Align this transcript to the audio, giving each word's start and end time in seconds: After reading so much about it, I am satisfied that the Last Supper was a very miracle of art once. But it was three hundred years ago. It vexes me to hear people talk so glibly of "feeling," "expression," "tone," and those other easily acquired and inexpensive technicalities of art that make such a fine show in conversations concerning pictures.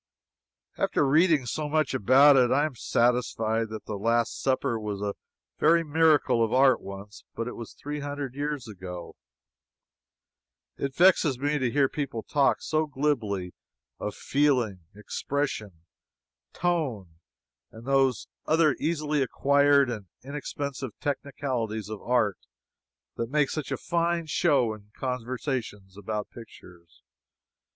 After 0.79 1.07
reading 1.07 1.45
so 1.45 1.69
much 1.69 1.93
about 1.93 2.35
it, 2.35 2.49
I 2.49 2.65
am 2.65 2.73
satisfied 2.73 3.69
that 3.69 3.85
the 3.85 3.99
Last 3.99 4.41
Supper 4.41 4.79
was 4.79 4.99
a 4.99 5.13
very 5.59 5.83
miracle 5.83 6.43
of 6.43 6.51
art 6.51 6.81
once. 6.81 7.23
But 7.35 7.47
it 7.47 7.55
was 7.55 7.73
three 7.75 7.99
hundred 7.99 8.33
years 8.33 8.67
ago. 8.67 9.15
It 10.75 10.95
vexes 10.95 11.37
me 11.37 11.59
to 11.59 11.69
hear 11.69 11.87
people 11.87 12.23
talk 12.23 12.63
so 12.63 12.87
glibly 12.87 13.53
of 13.99 14.15
"feeling," 14.15 14.79
"expression," 14.95 15.83
"tone," 16.51 17.17
and 17.71 17.85
those 17.85 18.27
other 18.47 18.75
easily 18.79 19.21
acquired 19.21 19.91
and 19.91 20.07
inexpensive 20.23 20.97
technicalities 20.99 21.89
of 21.89 22.01
art 22.01 22.39
that 23.17 23.29
make 23.29 23.51
such 23.51 23.71
a 23.71 23.77
fine 23.77 24.25
show 24.25 24.73
in 24.73 24.89
conversations 24.95 25.93
concerning 25.93 26.23
pictures. 26.33 27.03